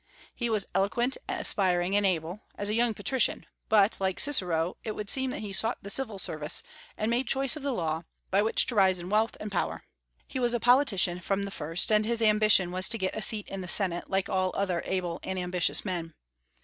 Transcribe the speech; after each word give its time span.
He 0.33 0.49
was 0.49 0.65
eloquent, 0.73 1.15
aspiring, 1.29 1.95
and 1.95 2.07
able, 2.07 2.41
as 2.55 2.71
a 2.71 2.73
young 2.73 2.95
patrician; 2.95 3.45
but, 3.69 3.97
like 3.99 4.19
Cicero, 4.19 4.77
it 4.83 4.95
would 4.95 5.11
seem 5.11 5.29
that 5.29 5.41
he 5.41 5.53
sought 5.53 5.77
the 5.83 5.91
civil 5.91 6.17
service, 6.17 6.63
and 6.97 7.11
made 7.11 7.27
choice 7.27 7.55
of 7.55 7.61
the 7.61 7.71
law, 7.71 8.01
by 8.31 8.41
which 8.41 8.65
to 8.65 8.73
rise 8.75 8.99
in 8.99 9.11
wealth 9.11 9.37
and 9.39 9.51
power. 9.51 9.83
He 10.27 10.39
was 10.39 10.55
a 10.55 10.59
politician 10.59 11.19
from 11.19 11.43
the 11.43 11.51
first; 11.51 11.91
and 11.91 12.03
his 12.03 12.19
ambition 12.23 12.71
was 12.71 12.89
to 12.89 12.97
get 12.97 13.15
a 13.15 13.21
seat 13.21 13.47
in 13.47 13.61
the 13.61 13.67
Senate, 13.67 14.09
like 14.09 14.27
all 14.27 14.51
other 14.55 14.81
able 14.87 15.19
and 15.23 15.37
ambitious 15.37 15.85
men. 15.85 16.15